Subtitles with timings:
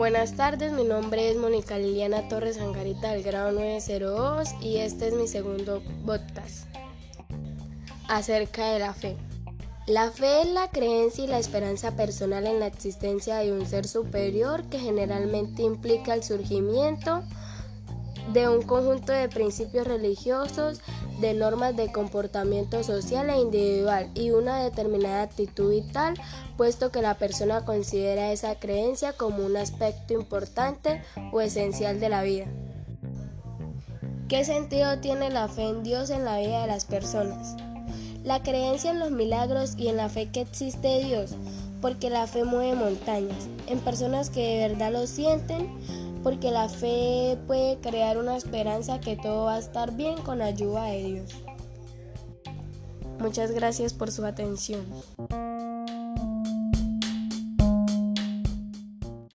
[0.00, 5.12] Buenas tardes, mi nombre es Mónica Liliana Torres Angarita del grado 902 y este es
[5.12, 6.64] mi segundo podcast
[8.08, 9.18] acerca de la fe.
[9.86, 13.86] La fe es la creencia y la esperanza personal en la existencia de un ser
[13.86, 17.22] superior que generalmente implica el surgimiento
[18.32, 20.80] de un conjunto de principios religiosos,
[21.20, 26.14] de normas de comportamiento social e individual y una determinada actitud vital,
[26.56, 31.02] puesto que la persona considera esa creencia como un aspecto importante
[31.32, 32.46] o esencial de la vida.
[34.28, 37.56] ¿Qué sentido tiene la fe en Dios en la vida de las personas?
[38.22, 41.34] La creencia en los milagros y en la fe que existe Dios,
[41.80, 45.68] porque la fe mueve montañas, en personas que de verdad lo sienten,
[46.22, 50.84] porque la fe puede crear una esperanza que todo va a estar bien con ayuda
[50.84, 51.30] de Dios.
[53.18, 54.84] Muchas gracias por su atención.